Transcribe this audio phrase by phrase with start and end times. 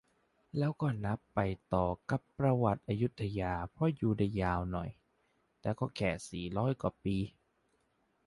[0.57, 1.39] แล้วก็นับไป
[1.73, 4.89] ต่อกับประวัติอยุธยา เพราะอยู่ได้ยาวหน่อย
[5.61, 7.17] แต่ก็แค่สี่ร้อยกว่าปี